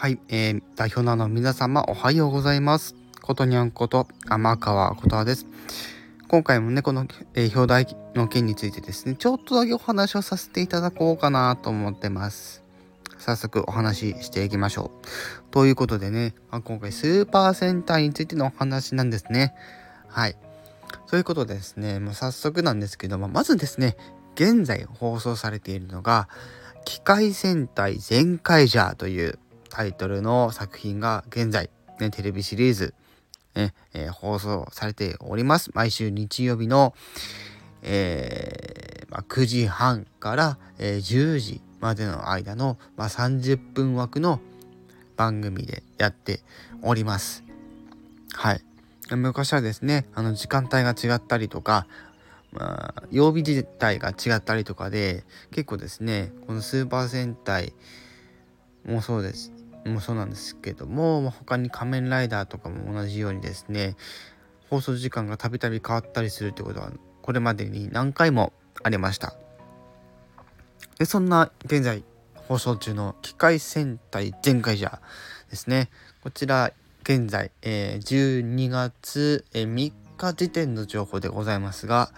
[0.00, 2.94] はい、えー、代表の皆様おはようございます。
[3.20, 5.46] ことにゃんこと天川ことはです。
[6.26, 12.62] 今回もね、この、えー、表題の件についてですね、ちょっとだけお話をさせていただこうかなと思ってます。
[13.18, 15.06] 早速お話ししていきましょう。
[15.50, 19.52] ということでね、まあ、今回スーパー戦隊についてのお話なんですね。
[20.08, 20.36] はい。
[21.08, 23.98] そういうことでですね、もう早速なんですけども、まずですね、
[24.34, 26.30] 現在放送されているのが、
[26.86, 29.38] 機械戦隊全開ジャーという
[29.70, 32.94] タイトルの作品が現在、ね、テレビシリーズ、
[33.54, 35.70] ねえー、放送されております。
[35.72, 36.94] 毎週日曜日の、
[37.82, 44.40] えー、まあ、9時半から、えー、10時までの間の、まあ、30分枠の
[45.16, 46.40] 番組でやって
[46.82, 47.44] おります。
[48.34, 48.60] はい。
[49.16, 51.86] 昔はですね、あの時間帯が違ったりとか、
[52.52, 57.72] まあ、曜日自体が違ったりとかで、結構ですね、このスーパー戦隊
[58.84, 59.52] もそうです。
[59.86, 63.96] もそうなんですけども、他に仮面ライダーとかも同じようにですね、
[64.68, 66.92] 放送時間がたびたび変わったりするってことは、
[67.22, 69.34] これまでに何回もありました。
[70.98, 75.00] で、そんな現在放送中の機械戦隊全開じゃ
[75.50, 75.88] ですね、
[76.22, 82.12] こちら現在、えー、12月、えー、3日時点の情報でございますが、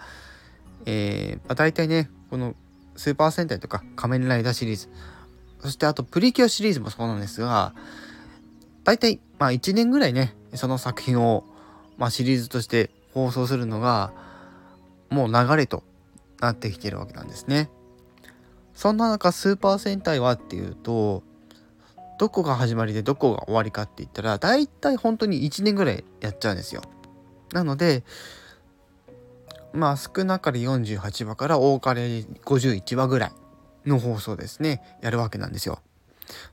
[0.85, 2.55] えーまあ、大体ね、この
[2.95, 4.89] スーパー戦隊とか仮面ライダーシリーズ、
[5.63, 7.73] そしてあとプリキュアシリーズもそうなんですが、
[8.83, 11.45] 大体まあ1年ぐらいね、その作品を、
[11.97, 14.11] まあ、シリーズとして放送するのが、
[15.09, 15.83] もう流れと
[16.41, 17.69] なってきてるわけなんですね。
[18.73, 21.23] そんな中、スーパー戦隊はっていうと、
[22.19, 26.81] どこが始まりでどこが終わりかって言ったら、大体本当に1年ぐらいやっちゃうんですよ。
[27.53, 28.03] なので、
[29.71, 33.31] まあ少なかれ48話から多かれ51話ぐらい
[33.85, 35.79] の放送ですね、やるわけなんですよ。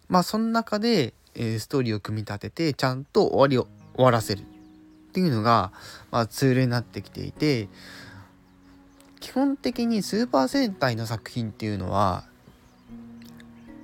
[0.09, 4.45] まあその中で、えー、ストーリーを組み立ててちゃんと終わりを終わらせるっ
[5.13, 5.73] ていうのが、
[6.11, 7.69] まあ、ツールになってきていて
[9.21, 12.25] 基本的にスーパー戦隊の作品っていうのは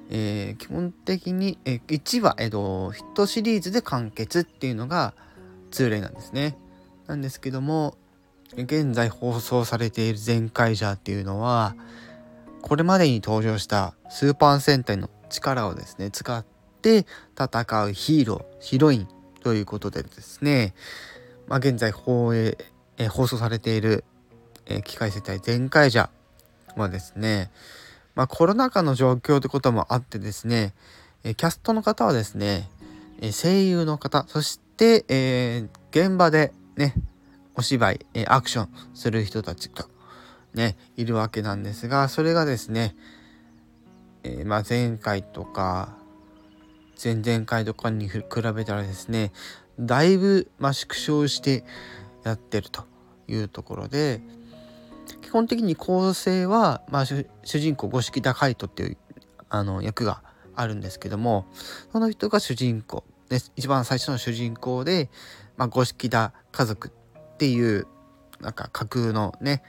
[0.09, 5.15] えー、基本的に、えー、1話、えーと、ヒットシリーズで完結っていうのが
[5.71, 6.57] 通例なんですね。
[7.07, 7.97] なんですけども
[8.57, 11.75] 現在放送されている全開ジャーっていうのは
[12.63, 16.45] これまでに登場したスーパー戦隊の力をですね使っ
[16.83, 17.07] て
[17.39, 19.09] 戦うヒーローヒロイン
[19.43, 20.75] ということでですね、
[21.47, 22.59] まあ、現在放映、
[22.99, 24.05] えー、放送されている、
[24.67, 27.51] えー、機械戦隊全開ジャーはですね
[28.17, 30.75] まあ、コロナ禍の状況ってこともあってですね、
[31.23, 32.69] えキャストの方はですね、
[33.21, 36.95] え声優の方、そして、えー、現場でね、
[37.55, 39.91] お芝居、えアクションする人たちと
[40.57, 42.97] ね、いるわけなんですが、それがですね、
[44.25, 45.97] えー、まあ、前回とか、
[47.03, 48.23] 前々回とかに比
[48.55, 49.33] べたらですね、
[49.79, 51.63] だいぶ、まあ、縮小して
[52.25, 52.85] やってると
[53.29, 54.23] いうところで、
[55.21, 58.97] 基本的に構成は、まあ、主人公五色高海人っていう
[59.49, 60.23] あの役が
[60.55, 61.47] あるんですけども
[61.93, 65.11] その人が主人公で一番最初の主人公で、
[65.57, 67.87] まあ、五色田家族っていう
[68.41, 69.63] なんか架空のね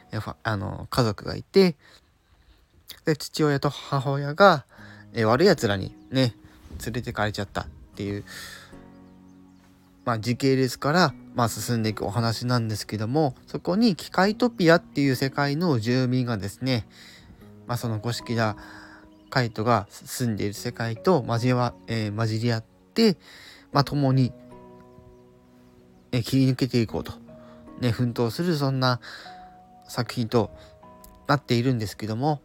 [0.44, 1.76] あの家族がいて
[3.06, 4.66] で父親と母親が、
[5.14, 6.36] え悪いやつらにね
[6.86, 8.24] 連れてかれちゃったっていう
[10.08, 16.88] まあ、時系列から、まあ、進んでいくお話なんですけどもそこに機械トピアっていう世界の住民がですね、
[17.68, 18.56] まあ、その五色田
[19.30, 22.64] カイトが住んでいる世界と交わ、えー、混じり合っ
[22.94, 23.18] て、
[23.74, 24.32] まあ、共に、
[26.14, 27.12] えー、切り抜けていこうと、
[27.80, 29.00] ね、奮闘するそんな
[29.88, 30.52] 作品と
[31.28, 32.42] なっているんですけども、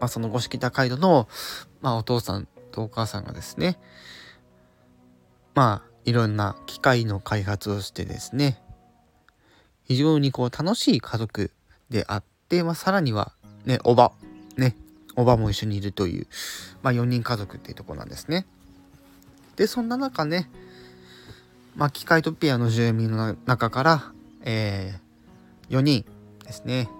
[0.00, 1.28] まあ、その五色田カイトの、
[1.80, 3.78] まあ、お父さんとお母さんがですね
[5.54, 8.62] まあいろんな機械の開発をしてですね
[9.84, 11.50] 非常にこう楽しい家族
[11.90, 13.32] であって、まあ、さらには
[13.64, 14.12] ねおば
[14.56, 14.76] ね
[15.16, 16.26] おばも一緒にいるという、
[16.82, 18.46] まあ、4人家族っていうとこなんですね。
[19.56, 20.48] でそんな中ね、
[21.78, 26.04] まあ、機械トピアの住民の中から、えー、4人
[26.44, 26.90] ですね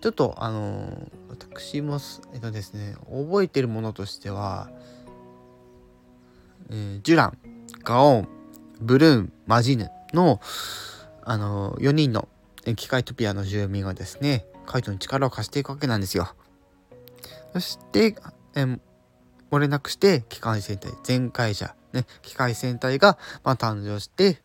[0.00, 1.98] ちょっとあのー、私も
[2.32, 4.70] えっとですね覚えてるものとしては、
[6.70, 7.38] えー、ジュラン
[7.88, 8.28] ガオン、
[8.80, 10.40] ブルーン、マジヌの、
[11.24, 12.28] あの、4人の
[12.76, 16.34] 機械トピアの住民がですね、カイトに力を貸していくわけなんですよ。
[17.54, 18.14] そして、
[18.54, 18.64] え
[19.50, 24.40] 漏れなくして機械戦隊全会者、ね、機械戦隊が、まあ、誕生して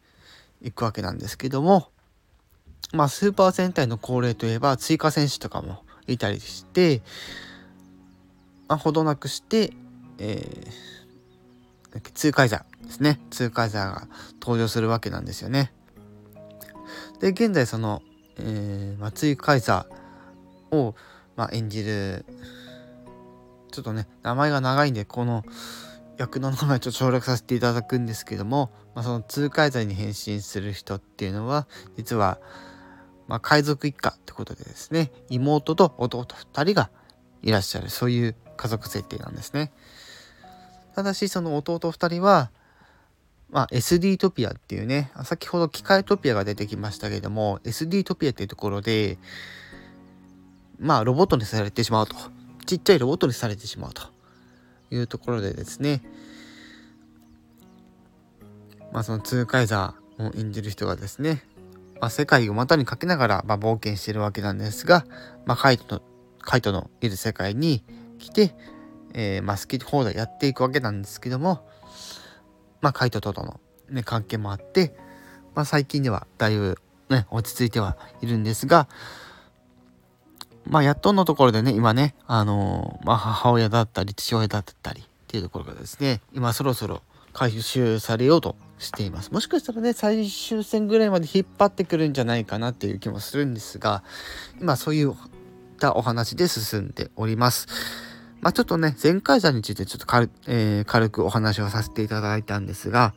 [0.62, 1.90] いくわけなんですけども、
[2.94, 7.02] まあ、スーパー戦隊の恒例といえば追加戦士とかもいたりして、
[8.68, 9.74] まあ、ほどなくして、
[10.20, 10.94] えー
[12.02, 13.20] 通海座ですね。
[13.30, 14.08] 通海座が
[14.42, 15.72] 登場するわけなんですよね。
[17.20, 18.02] で、現在その、
[18.38, 19.86] えー、松井海座
[20.72, 20.96] を、
[21.36, 22.26] まあ、演じる、
[23.72, 25.44] ちょっとね、名前が長いんで、この
[26.18, 31.68] 役の名前ちょっと省略させていただくんですけども、まあ、その通海座に変身する人っていうのは、
[31.98, 32.40] 実は、
[33.28, 36.92] まあ、海賊一家ってことでですね、妹と弟2人が
[37.42, 39.72] いらっしゃる、そういう家族設定なんですね。
[40.96, 42.52] ただし、その弟2人は、
[43.50, 49.18] まあ、SD トピアっていうね、先ほど機械トピアが出てきましたけれども、SD トピアっていうところで、
[50.80, 52.16] まあ、ロボットにされてしまうと。
[52.66, 54.13] ちっちゃいロボットにされてしまうと
[54.94, 56.02] いうところでですね、
[58.92, 61.44] まあ、その通海座を演じる人がですね、
[62.00, 65.06] まあ、世界を股にかけながら、まあ、冒険しているわけなんですが、
[65.46, 66.02] まあ、カイトの、
[66.40, 67.84] カイトのいる世界に
[68.20, 68.56] 来て、
[69.14, 71.68] えー、まあ、好き放題やっていくわけなんですけども、
[72.82, 73.60] まあ、カイトとの、
[73.90, 74.96] ね、関係もあって、
[75.56, 76.78] まあ、最近ではだいぶ、
[77.10, 78.88] ね、落ち着いてはいるんですが、
[80.66, 87.02] まあ、やっとのところでね、今ね、あのー、まあ、母親だったり、父親だったりっていうところがですね、今そろそろ
[87.34, 89.32] 回収されようとしています。
[89.32, 94.04] もしかしたらね、最終戦ぐらいまで引っ張ってくるんじゃないかなっていう気もするんですが、
[94.62, 95.14] 今そういっ
[95.80, 97.68] たお話で進んでおります。
[98.42, 103.14] まあちょっとね、前回座についてちょっと軽,、えー、軽くお話をさせていただいたんですが、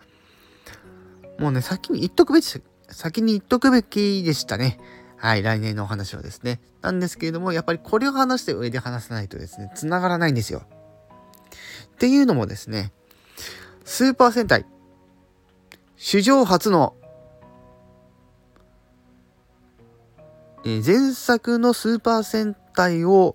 [1.38, 4.78] もうね、先に言っとくべき、先に言っとくべきでしたね。
[5.26, 6.60] はい、来年のお話はですね。
[6.82, 10.62] なんですけれども、やっぱりこれを話して上で話さないとですね、繋がらないんですよ。
[10.62, 12.92] っていうのもですね、
[13.84, 14.64] スーパー戦隊
[15.96, 16.94] 史上初の、
[20.64, 23.34] え前作のスーパー戦隊を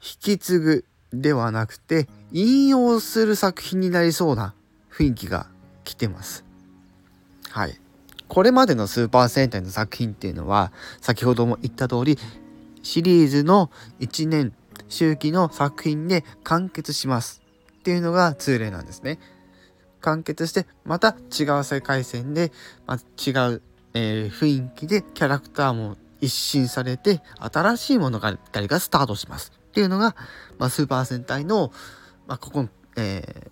[0.00, 4.54] 引き継ぐではなくて引用する作品になりそうな
[4.90, 5.46] 雰囲気が
[5.84, 6.42] 来てます。
[7.50, 7.83] はい。
[8.28, 12.18] これまでのスーパー戦隊の作品っていうのは先ほども言った通り
[12.82, 14.52] シリーズの1年
[14.88, 17.42] 周期の作品で完結します
[17.78, 19.18] っていうのが通例なんですね。
[20.00, 22.52] 完結してまた違う世界線で、
[22.86, 23.62] ま違う、
[23.94, 30.14] えー、雰囲気でキャラクターも一新されて新しい物語がスタートしますっていうのが、
[30.58, 31.72] ま、スーパー戦隊の、
[32.26, 33.50] ま、ここ、え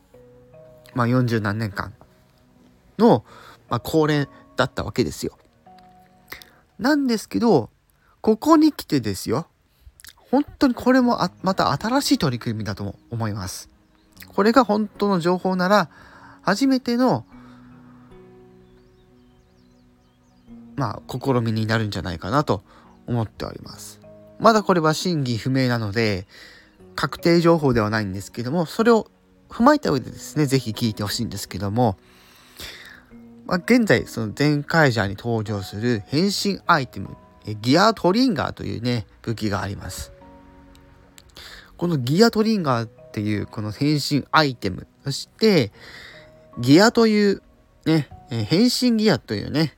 [0.52, 1.94] ー、ま、40何年間
[2.98, 3.24] の、
[3.70, 4.28] ま、恒例
[4.62, 5.36] だったわけですよ。
[6.78, 7.70] なんですけど
[8.20, 9.46] ここに来てですよ
[10.30, 13.68] 本当にこれもまた新しい取り組みだと思います。
[14.34, 15.90] これが本当の情報なら
[16.42, 17.26] 初めての
[20.76, 22.62] まあ試みになるんじゃないかなと
[23.06, 24.00] 思っております。
[24.38, 26.26] まだこれは真偽不明なので
[26.94, 29.08] 確定情報ではないんですけどもそれを
[29.48, 31.98] 踏まえた上でですね是非聞いてほしいんですけども、
[33.52, 37.18] まあ、現在その全カイジャーに登場する変身アイテム
[37.60, 40.10] ギアトリンガーというね武器があります。
[41.76, 45.70] このギアトリンガーっていうこの変身アイテムそして
[46.60, 47.42] ギアという、
[47.84, 49.76] ね、変身ギアというね、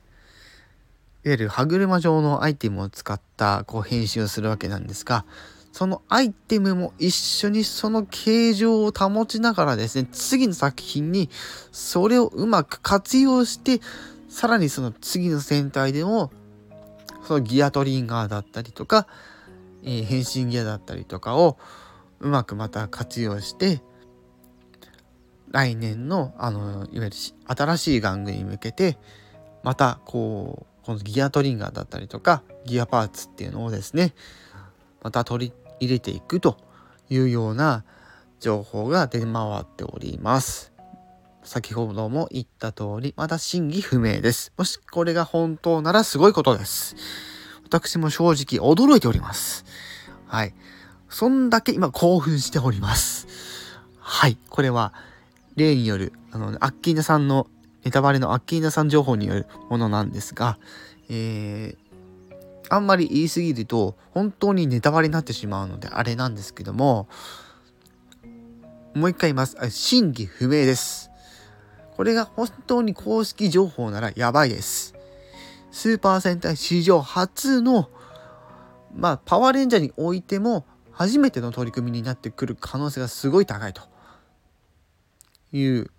[1.25, 5.25] いわゆる歯車状のアイテムを使ったこう変身をするわけなんですが、
[5.75, 11.29] そのアイテムも一緒にその形状を保ちながらですね、次の作品に
[11.73, 13.81] それをうまく活用して、
[14.29, 16.31] さらにその次の戦隊でも、
[17.27, 19.05] そのギアトリンガーだったりとか、
[19.83, 21.57] えー、変身ギアだったりとかを
[22.21, 23.81] うまくまた活用して、
[25.51, 28.97] 来年のあのいわゆる新しい玩具に向けて
[29.61, 34.13] またこうこのギアトリンガーだったりとかギアパーツっていうのをですね
[35.01, 36.57] また取り入れていくと
[37.09, 37.83] いうような
[38.39, 40.71] 情報が出回っております。
[41.43, 44.51] 先ほども言った通りまだ真偽不明です。
[44.57, 46.95] もしこれが本当ならすごいことです。
[47.63, 49.65] 私も正直驚いております。
[50.27, 50.53] はい。
[51.09, 53.27] そんだけ今興奮しております。
[53.99, 54.37] はい。
[54.49, 54.93] これは
[55.55, 57.47] 例による、あの、アッキーナさんの、
[57.83, 60.57] ネタバレのアッキーナさん情報によるものなんですが、
[61.09, 61.77] えー、
[62.69, 67.07] あんまり言い過ぎると、本当にネタバレになってしまうので、あれなんですけども、
[68.93, 69.57] もう一回言います。
[69.69, 71.11] 真偽不明です。
[71.95, 74.95] これが本当に公式情報ならやばいです。
[75.71, 77.89] スーパー戦隊史上初の、
[78.93, 83.81] まあ、パワーレンジャーにおいても、初めての取り組みになってくる可能性がすごい高いと。
[85.51, 85.91] いう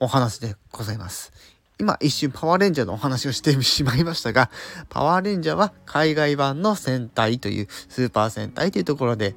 [0.00, 1.32] お話でございます。
[1.78, 4.50] 今一瞬パワーレンジャーのお話をしてしまいましたが、
[4.88, 9.36] パワーレンジャーは海外版の戦隊という、スーパー戦隊というところで、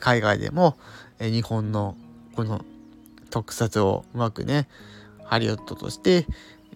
[0.00, 0.78] 海外でも
[1.20, 1.96] 日本の
[2.34, 2.64] この
[3.30, 4.66] 特撮をうまくね、
[5.24, 6.26] ハリウッドとして、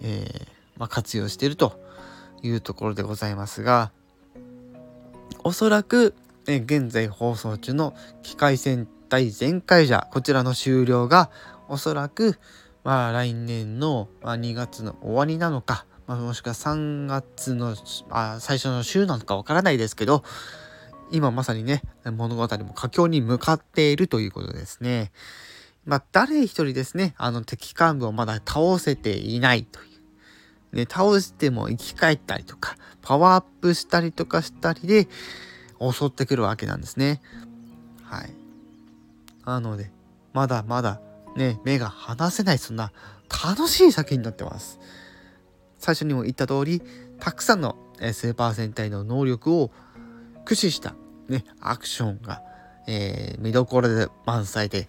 [0.01, 0.47] えー、
[0.77, 1.81] まあ、活用していると
[2.43, 3.93] いうところでございますが、
[5.43, 6.15] おそらく、
[6.47, 11.31] え現在放送中の機械戦隊全開じゃこちらの終了が
[11.69, 12.39] おそらく、
[12.85, 17.77] まあ、来年の、2月の終わりなのか、まあ、もしくは3月の
[18.09, 20.25] あ最初の週なのかわからないですけど
[21.11, 25.13] 今まさにね物語も佳境に向かっているということですね。
[25.85, 29.89] まあ、誰一人ですねあの敵幹部をまだ倒せていないという。
[30.73, 35.09] ね、倒しても生き返ったりとかパワーアップしたりとかしたりで
[35.81, 37.23] 襲ってくるわけなんですね。
[38.03, 38.35] はい。
[39.47, 39.91] なので
[40.35, 41.01] まだまだ
[41.39, 42.93] ね目が離せないそんな
[43.29, 44.79] 楽しい作品になってます。
[45.79, 46.83] 最初にも言った通り
[47.21, 47.77] たくさんの
[48.13, 49.71] スーパー戦隊の能力を
[50.39, 50.95] 駆使した、
[51.29, 52.43] ね、アクションが、
[52.87, 54.89] えー、見どころで満載で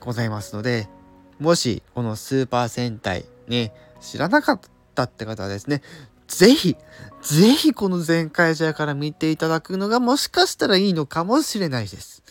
[0.00, 0.88] ございますので
[1.38, 4.60] もしこのスーパー戦隊ね知らなかっ
[4.94, 5.82] たって方はですね
[6.32, 6.76] ぜひ、
[7.20, 12.22] ぜひこの全開試合から見ていただくのがもしかしたらいいのかもしれないです。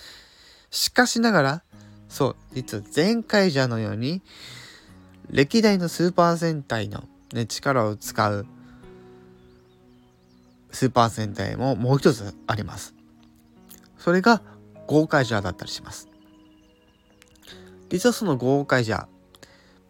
[0.72, 1.64] しかしながら、
[2.12, 4.22] そう、実は全開者のように、
[5.30, 8.46] 歴代のスーパー戦隊の、ね、力を使う
[10.72, 12.94] スーパー戦隊ももう一つあります。
[13.98, 14.42] それが
[14.88, 16.10] 豪快ジャーだったりします。
[17.90, 19.00] 実はその豪快ジャー、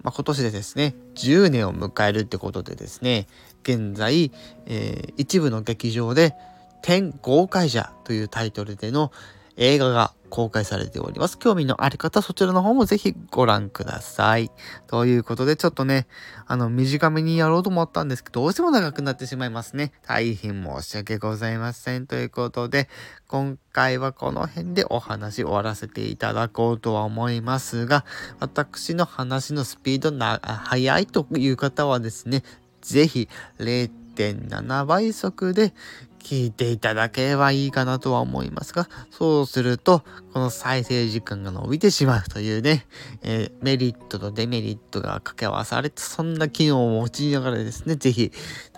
[0.04, 3.28] まあ、今年でですね、10年を迎えるってことでですね、
[3.64, 4.32] 現在、
[4.68, 6.36] えー、一部の劇場で、
[6.84, 9.12] 天豪快者というタイトルでの
[9.58, 11.38] 映画が公開されております。
[11.38, 14.50] 興味のある方、そちらの方もぜひご覧ください。
[14.88, 16.08] ということで、ちょっとね、
[16.48, 19.92] あの、短めにやろうと思ったんですけど、どうしても長くなってしまいますね。
[20.08, 22.08] 大変申し訳ございません。
[22.08, 22.90] ということで、
[23.28, 28.06] 今回はこの辺でお話終わらせていただこうとは思いますが、
[28.40, 32.44] 私の話のスピードな、速いという方はですね、
[32.82, 33.28] ぜひ
[33.60, 35.74] 0.7倍速で
[36.22, 42.86] 聞いていただければいいかなとは思いますが、そうすると、この再生時間が伸びてしまうというね、
[43.22, 48.32] えー、メリットとデメリットが掛け合わされて、そんな機能を用いながらですね、ぜひ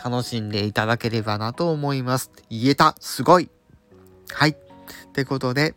[0.04, 2.32] 楽しんでいただければなと思います。
[2.50, 3.50] 言えたすごい
[4.32, 4.50] はい。
[4.50, 4.56] っ
[5.14, 5.76] てことで、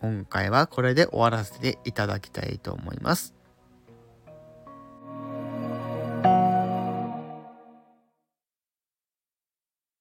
[0.00, 3.37] 今回はこれで終わらせていただきたいと思います。